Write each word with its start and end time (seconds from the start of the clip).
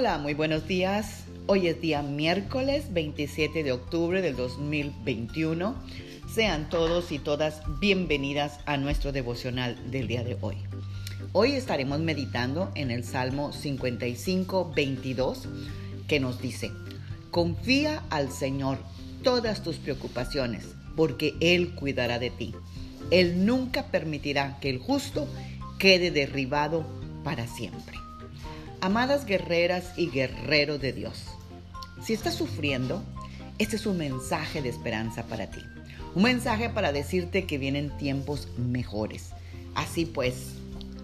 Hola, 0.00 0.16
muy 0.16 0.32
buenos 0.32 0.66
días. 0.66 1.24
Hoy 1.46 1.66
es 1.66 1.82
día 1.82 2.00
miércoles 2.00 2.90
27 2.90 3.62
de 3.62 3.72
octubre 3.72 4.22
del 4.22 4.34
2021. 4.34 5.74
Sean 6.34 6.70
todos 6.70 7.12
y 7.12 7.18
todas 7.18 7.60
bienvenidas 7.80 8.60
a 8.64 8.78
nuestro 8.78 9.12
devocional 9.12 9.90
del 9.90 10.08
día 10.08 10.24
de 10.24 10.38
hoy. 10.40 10.56
Hoy 11.32 11.52
estaremos 11.52 11.98
meditando 12.00 12.72
en 12.76 12.90
el 12.90 13.04
Salmo 13.04 13.52
55, 13.52 14.72
22, 14.74 15.48
que 16.08 16.18
nos 16.18 16.40
dice, 16.40 16.72
confía 17.30 18.02
al 18.08 18.32
Señor 18.32 18.78
todas 19.22 19.62
tus 19.62 19.76
preocupaciones, 19.76 20.64
porque 20.96 21.34
Él 21.40 21.74
cuidará 21.74 22.18
de 22.18 22.30
ti. 22.30 22.54
Él 23.10 23.44
nunca 23.44 23.88
permitirá 23.88 24.60
que 24.60 24.70
el 24.70 24.78
justo 24.78 25.28
quede 25.78 26.10
derribado 26.10 26.86
para 27.22 27.46
siempre. 27.46 27.99
Amadas 28.82 29.26
guerreras 29.26 29.92
y 29.98 30.08
guerreros 30.08 30.80
de 30.80 30.94
Dios, 30.94 31.24
si 32.02 32.14
estás 32.14 32.34
sufriendo, 32.34 33.02
este 33.58 33.76
es 33.76 33.84
un 33.84 33.98
mensaje 33.98 34.62
de 34.62 34.70
esperanza 34.70 35.24
para 35.24 35.50
ti. 35.50 35.60
Un 36.14 36.22
mensaje 36.22 36.70
para 36.70 36.90
decirte 36.90 37.44
que 37.44 37.58
vienen 37.58 37.94
tiempos 37.98 38.48
mejores. 38.56 39.32
Así 39.74 40.06
pues, 40.06 40.54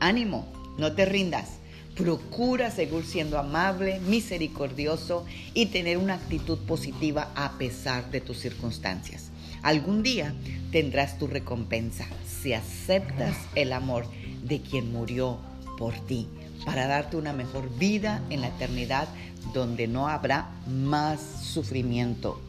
ánimo, 0.00 0.50
no 0.78 0.94
te 0.94 1.04
rindas. 1.04 1.58
Procura 1.94 2.70
seguir 2.70 3.04
siendo 3.04 3.38
amable, 3.38 4.00
misericordioso 4.00 5.26
y 5.52 5.66
tener 5.66 5.98
una 5.98 6.14
actitud 6.14 6.56
positiva 6.60 7.30
a 7.34 7.58
pesar 7.58 8.10
de 8.10 8.22
tus 8.22 8.38
circunstancias. 8.38 9.30
Algún 9.62 10.02
día 10.02 10.32
tendrás 10.72 11.18
tu 11.18 11.26
recompensa 11.26 12.06
si 12.24 12.54
aceptas 12.54 13.36
el 13.56 13.74
amor 13.74 14.06
de 14.42 14.62
quien 14.62 14.90
murió 14.90 15.38
por 15.76 15.92
ti 16.06 16.28
para 16.68 16.86
darte 16.86 17.16
una 17.16 17.32
mejor 17.32 17.74
vida 17.78 18.20
en 18.28 18.42
la 18.42 18.48
eternidad 18.48 19.08
donde 19.54 19.88
no 19.88 20.06
habrá 20.06 20.50
más 20.66 21.18
sufrimiento. 21.18 22.42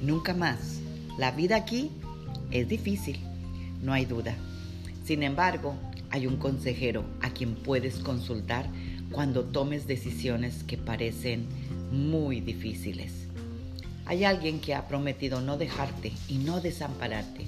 Nunca 0.00 0.32
más. 0.32 0.80
La 1.18 1.30
vida 1.30 1.56
aquí 1.56 1.90
es 2.50 2.70
difícil, 2.70 3.20
no 3.82 3.92
hay 3.92 4.06
duda. 4.06 4.34
Sin 5.04 5.22
embargo, 5.22 5.74
hay 6.08 6.26
un 6.26 6.38
consejero 6.38 7.04
a 7.20 7.28
quien 7.28 7.54
puedes 7.54 7.96
consultar 7.96 8.64
cuando 9.12 9.44
tomes 9.44 9.86
decisiones 9.86 10.64
que 10.64 10.78
parecen 10.78 11.44
muy 11.92 12.40
difíciles. 12.40 13.12
Hay 14.06 14.24
alguien 14.24 14.60
que 14.60 14.74
ha 14.74 14.88
prometido 14.88 15.42
no 15.42 15.58
dejarte 15.58 16.12
y 16.28 16.38
no 16.38 16.62
desampararte. 16.62 17.44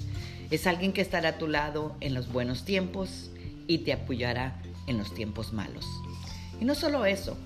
Es 0.51 0.67
alguien 0.67 0.93
que 0.93 1.01
estará 1.01 1.29
a 1.29 1.37
tu 1.39 1.47
lado 1.47 1.95
en 2.01 2.13
los 2.13 2.31
buenos 2.31 2.65
tiempos 2.65 3.31
y 3.65 3.79
te 3.79 3.93
apoyará 3.93 4.61
en 4.87 4.97
los 4.97 5.13
tiempos 5.13 5.53
malos. 5.53 5.85
Y 6.59 6.65
no 6.65 6.75
solo 6.75 7.05
eso, 7.05 7.37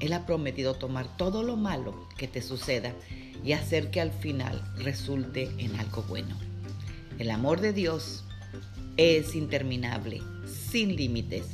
Él 0.00 0.12
ha 0.12 0.26
prometido 0.26 0.74
tomar 0.74 1.16
todo 1.16 1.42
lo 1.42 1.56
malo 1.56 2.08
que 2.16 2.28
te 2.28 2.42
suceda 2.42 2.92
y 3.44 3.52
hacer 3.52 3.90
que 3.90 4.00
al 4.00 4.12
final 4.12 4.62
resulte 4.76 5.50
en 5.58 5.76
algo 5.76 6.02
bueno. 6.02 6.36
El 7.18 7.30
amor 7.30 7.60
de 7.60 7.72
Dios 7.72 8.24
es 8.96 9.34
interminable, 9.34 10.22
sin 10.46 10.96
límites. 10.96 11.46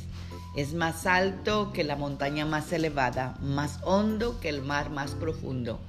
Es 0.55 0.73
más 0.73 1.05
alto 1.05 1.71
que 1.73 1.83
la 1.83 1.95
montaña 1.95 2.45
más 2.45 2.71
elevada, 2.73 3.37
más 3.41 3.79
hondo 3.83 4.39
que 4.39 4.49
el 4.49 4.61
mar 4.61 4.89
más 4.89 5.11
profundo. 5.11 5.79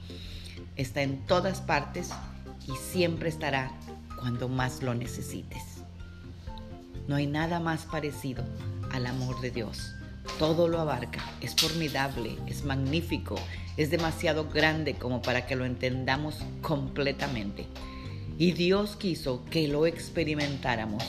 Está 0.76 1.02
en 1.02 1.24
todas 1.26 1.60
partes 1.60 2.10
y 2.66 2.76
siempre 2.76 3.28
estará 3.28 3.72
cuando 4.18 4.48
más 4.48 4.82
lo 4.82 4.94
necesites. 4.94 5.62
No 7.08 7.16
hay 7.16 7.26
nada 7.26 7.58
más 7.58 7.86
parecido 7.86 8.44
al 8.90 9.06
amor 9.06 9.40
de 9.40 9.50
Dios. 9.50 9.94
Todo 10.38 10.68
lo 10.68 10.80
abarca, 10.80 11.24
es 11.40 11.54
formidable, 11.54 12.36
es 12.46 12.64
magnífico, 12.64 13.36
es 13.76 13.90
demasiado 13.90 14.48
grande 14.48 14.94
como 14.94 15.22
para 15.22 15.46
que 15.46 15.56
lo 15.56 15.64
entendamos 15.64 16.36
completamente. 16.62 17.66
Y 18.38 18.52
Dios 18.52 18.96
quiso 18.96 19.44
que 19.50 19.68
lo 19.68 19.86
experimentáramos, 19.86 21.04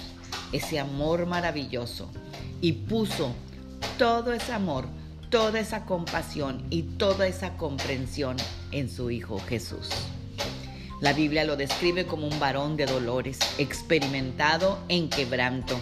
ese 0.51 0.79
amor 0.79 1.25
maravilloso, 1.25 2.11
y 2.61 2.73
puso 2.73 3.33
todo 3.97 4.33
ese 4.33 4.53
amor, 4.53 4.85
toda 5.29 5.59
esa 5.59 5.85
compasión 5.85 6.65
y 6.69 6.83
toda 6.83 7.27
esa 7.27 7.57
comprensión 7.57 8.37
en 8.71 8.89
su 8.89 9.11
Hijo 9.11 9.39
Jesús. 9.39 9.89
La 10.99 11.13
Biblia 11.13 11.45
lo 11.45 11.55
describe 11.55 12.05
como 12.05 12.27
un 12.27 12.39
varón 12.39 12.77
de 12.77 12.85
dolores, 12.85 13.39
experimentado 13.57 14.77
en 14.87 15.09
quebranto 15.09 15.79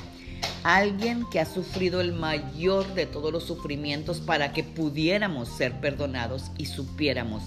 alguien 0.64 1.26
que 1.32 1.40
ha 1.40 1.46
sufrido 1.46 2.02
el 2.02 2.14
mayor 2.14 2.94
de 2.94 3.06
todos 3.06 3.32
los 3.32 3.44
sufrimientos 3.44 4.20
para 4.20 4.54
que 4.54 4.64
pudiéramos 4.64 5.50
ser 5.50 5.74
perdonados 5.80 6.52
y 6.58 6.66
supiéramos 6.66 7.44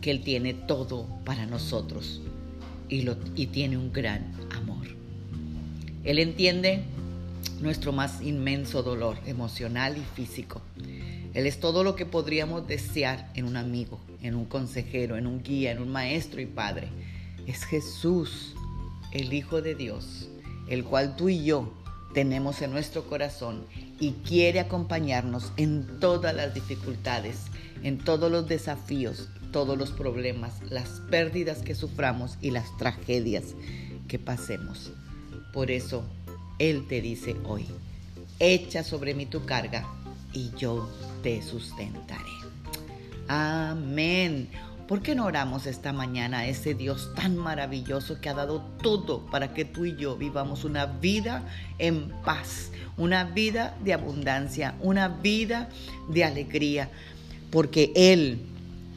que 0.00 0.10
Él 0.10 0.22
tiene 0.22 0.54
todo 0.54 1.06
para 1.24 1.46
nosotros 1.46 2.20
y, 2.88 3.02
lo, 3.02 3.16
y 3.34 3.46
tiene 3.46 3.76
un 3.76 3.92
gran 3.92 4.32
amor. 4.54 4.86
Él 6.04 6.18
entiende 6.18 6.82
nuestro 7.60 7.92
más 7.92 8.20
inmenso 8.20 8.82
dolor 8.82 9.16
emocional 9.26 9.96
y 9.96 10.04
físico. 10.16 10.60
Él 11.34 11.46
es 11.46 11.60
todo 11.60 11.84
lo 11.84 11.94
que 11.94 12.04
podríamos 12.04 12.66
desear 12.66 13.30
en 13.34 13.46
un 13.46 13.56
amigo, 13.56 14.00
en 14.22 14.34
un 14.34 14.44
consejero, 14.44 15.16
en 15.16 15.26
un 15.26 15.42
guía, 15.42 15.70
en 15.70 15.80
un 15.80 15.88
maestro 15.88 16.40
y 16.40 16.46
padre. 16.46 16.88
Es 17.46 17.64
Jesús, 17.64 18.54
el 19.12 19.32
Hijo 19.32 19.62
de 19.62 19.74
Dios, 19.74 20.28
el 20.68 20.84
cual 20.84 21.16
tú 21.16 21.28
y 21.28 21.44
yo 21.44 21.72
tenemos 22.14 22.62
en 22.62 22.70
nuestro 22.72 23.04
corazón 23.04 23.64
y 24.00 24.12
quiere 24.26 24.60
acompañarnos 24.60 25.52
en 25.56 26.00
todas 26.00 26.34
las 26.34 26.54
dificultades, 26.54 27.46
en 27.82 27.98
todos 27.98 28.30
los 28.30 28.48
desafíos, 28.48 29.28
todos 29.52 29.78
los 29.78 29.90
problemas, 29.90 30.54
las 30.70 31.00
pérdidas 31.10 31.58
que 31.58 31.74
suframos 31.74 32.38
y 32.40 32.50
las 32.50 32.76
tragedias 32.76 33.54
que 34.08 34.18
pasemos. 34.18 34.92
Por 35.52 35.70
eso 35.70 36.04
Él 36.58 36.86
te 36.88 37.00
dice 37.00 37.36
hoy, 37.44 37.66
echa 38.38 38.82
sobre 38.82 39.14
mí 39.14 39.26
tu 39.26 39.44
carga 39.44 39.86
y 40.32 40.50
yo 40.56 40.88
te 41.22 41.42
sustentaré. 41.42 42.22
Amén. 43.28 44.48
¿Por 44.92 45.00
qué 45.00 45.14
no 45.14 45.24
oramos 45.24 45.64
esta 45.66 45.94
mañana 45.94 46.40
a 46.40 46.46
ese 46.46 46.74
Dios 46.74 47.14
tan 47.14 47.34
maravilloso 47.34 48.20
que 48.20 48.28
ha 48.28 48.34
dado 48.34 48.60
todo 48.82 49.24
para 49.30 49.54
que 49.54 49.64
tú 49.64 49.86
y 49.86 49.96
yo 49.96 50.16
vivamos 50.16 50.64
una 50.64 50.84
vida 50.84 51.48
en 51.78 52.10
paz, 52.22 52.70
una 52.98 53.24
vida 53.24 53.74
de 53.82 53.94
abundancia, 53.94 54.74
una 54.80 55.08
vida 55.08 55.70
de 56.10 56.24
alegría? 56.24 56.90
Porque 57.50 57.90
Él 57.96 58.51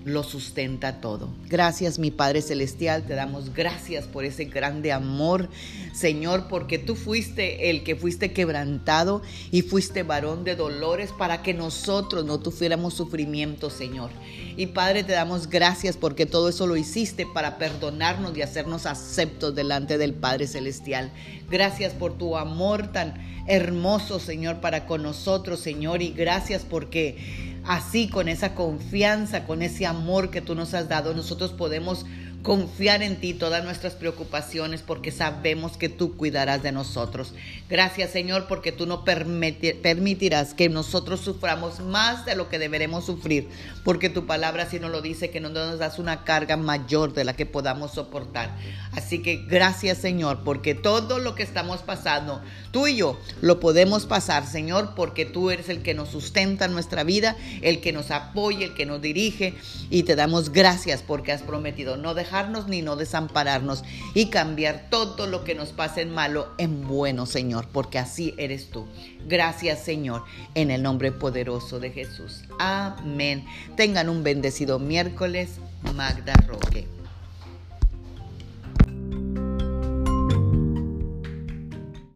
lo 0.05 0.23
sustenta 0.23 1.01
todo. 1.01 1.29
Gracias 1.49 1.97
mi 1.97 2.11
Padre 2.11 2.43
Celestial, 2.43 3.03
te 3.03 3.15
damos 3.15 3.53
gracias 3.53 4.05
por 4.05 4.23
ese 4.23 4.45
grande 4.45 4.91
amor, 4.91 5.49
Señor, 5.93 6.47
porque 6.47 6.77
tú 6.77 6.95
fuiste 6.95 7.71
el 7.71 7.83
que 7.83 7.95
fuiste 7.95 8.31
quebrantado 8.31 9.23
y 9.51 9.63
fuiste 9.63 10.03
varón 10.03 10.43
de 10.43 10.55
dolores 10.55 11.11
para 11.11 11.41
que 11.41 11.55
nosotros 11.55 12.23
no 12.23 12.39
tuviéramos 12.39 12.93
sufrimiento, 12.93 13.71
Señor. 13.71 14.11
Y 14.55 14.67
Padre, 14.67 15.03
te 15.03 15.13
damos 15.13 15.49
gracias 15.49 15.97
porque 15.97 16.27
todo 16.27 16.49
eso 16.49 16.67
lo 16.67 16.77
hiciste 16.77 17.25
para 17.25 17.57
perdonarnos 17.57 18.37
y 18.37 18.43
hacernos 18.43 18.85
aceptos 18.85 19.55
delante 19.55 19.97
del 19.97 20.13
Padre 20.13 20.45
Celestial. 20.45 21.11
Gracias 21.49 21.93
por 21.93 22.15
tu 22.15 22.37
amor 22.37 22.91
tan 22.91 23.15
hermoso, 23.47 24.19
Señor, 24.19 24.57
para 24.57 24.85
con 24.85 25.03
nosotros, 25.03 25.59
Señor, 25.59 26.01
y 26.01 26.11
gracias 26.11 26.63
porque 26.63 27.44
Así, 27.67 28.09
con 28.09 28.27
esa 28.27 28.53
confianza, 28.53 29.45
con 29.45 29.63
ese 29.63 29.87
amor 29.87 30.29
que 30.29 30.41
tú 30.41 30.53
nos 30.53 30.73
has 30.75 30.87
dado, 30.87 31.13
nosotros 31.15 31.51
podemos 31.51 32.05
confiar 32.45 33.01
en 33.01 33.19
ti 33.19 33.33
todas 33.33 33.63
nuestras 33.63 33.93
preocupaciones 33.93 34.83
porque 34.83 35.11
sabemos 35.11 35.77
que 35.77 35.89
tú 35.89 36.15
cuidarás 36.15 36.61
de 36.61 36.71
nosotros. 36.71 37.33
Gracias 37.71 38.11
Señor 38.11 38.45
porque 38.47 38.71
tú 38.71 38.85
no 38.85 39.03
permitirás 39.03 40.53
que 40.53 40.69
nosotros 40.69 41.21
suframos 41.21 41.79
más 41.79 42.23
de 42.23 42.35
lo 42.35 42.47
que 42.47 42.59
deberemos 42.59 43.07
sufrir, 43.07 43.49
porque 43.83 44.11
tu 44.11 44.27
palabra 44.27 44.63
así 44.63 44.79
nos 44.79 44.91
lo 44.91 45.01
dice, 45.01 45.31
que 45.31 45.39
no 45.39 45.49
nos 45.49 45.79
das 45.79 45.97
una 45.97 46.23
carga 46.23 46.55
mayor 46.55 47.13
de 47.13 47.23
la 47.23 47.35
que 47.35 47.47
podamos 47.47 47.93
soportar. 47.93 48.55
Así 48.91 49.23
que 49.23 49.43
gracias 49.47 49.97
Señor 49.97 50.43
porque 50.43 50.75
todo 50.75 51.17
lo 51.17 51.33
que 51.33 51.41
estamos 51.41 51.81
pasando, 51.81 52.43
tú 52.69 52.85
y 52.85 52.97
yo 52.97 53.19
lo 53.41 53.59
podemos 53.59 54.05
pasar 54.05 54.45
Señor 54.45 54.93
porque 54.95 55.25
tú 55.25 55.49
eres 55.49 55.67
el 55.69 55.81
que 55.81 55.95
nos 55.95 56.09
sustenta 56.09 56.67
nuestra 56.67 57.03
vida, 57.03 57.35
el 57.63 57.81
que 57.81 57.91
nos 57.91 58.11
apoya, 58.11 58.67
el 58.67 58.75
que 58.75 58.85
nos 58.85 59.01
dirige 59.01 59.55
y 59.89 60.03
te 60.03 60.15
damos 60.15 60.51
gracias 60.51 61.01
porque 61.01 61.31
has 61.31 61.41
prometido 61.41 61.97
no 61.97 62.13
dejar 62.13 62.34
ni 62.67 62.81
no 62.81 62.95
desampararnos 62.95 63.83
y 64.13 64.29
cambiar 64.29 64.87
todo 64.89 65.25
lo 65.25 65.43
que 65.43 65.55
nos 65.55 65.69
pase 65.69 66.01
en 66.01 66.11
malo 66.11 66.49
en 66.57 66.85
bueno, 66.85 67.25
Señor, 67.25 67.67
porque 67.71 67.97
así 67.97 68.33
eres 68.37 68.69
tú. 68.69 68.85
Gracias, 69.25 69.83
Señor, 69.83 70.23
en 70.53 70.69
el 70.69 70.83
nombre 70.83 71.11
poderoso 71.11 71.79
de 71.79 71.91
Jesús. 71.91 72.43
Amén. 72.59 73.45
Tengan 73.77 74.09
un 74.09 74.23
bendecido 74.23 74.79
miércoles. 74.79 75.59
Magda 75.93 76.33
Roque. 76.47 76.94